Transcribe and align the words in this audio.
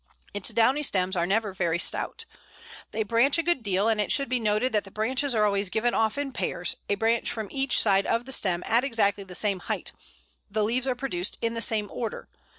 Its 0.33 0.49
downy 0.49 0.81
stems 0.81 1.15
are 1.15 1.27
never 1.27 1.53
very 1.53 1.77
stout. 1.77 2.25
They 2.89 3.03
branch 3.03 3.37
a 3.37 3.43
good 3.43 3.61
deal, 3.61 3.87
and 3.87 4.01
it 4.01 4.11
should 4.11 4.29
be 4.29 4.39
noted 4.39 4.73
that 4.73 4.83
the 4.83 4.89
branches 4.89 5.35
are 5.35 5.45
always 5.45 5.69
given 5.69 5.93
off 5.93 6.17
in 6.17 6.31
pairs, 6.31 6.75
a 6.89 6.95
branch 6.95 7.29
from 7.31 7.49
each 7.51 7.79
side 7.79 8.07
of 8.07 8.25
the 8.25 8.31
stem 8.33 8.63
at 8.65 8.83
exactly 8.83 9.23
the 9.25 9.35
same 9.35 9.59
height; 9.59 9.91
the 10.49 10.63
leaves 10.63 10.87
are 10.87 10.95
produced 10.95 11.37
in 11.39 11.53
the 11.53 11.61
same 11.61 11.87
order. 11.93 12.27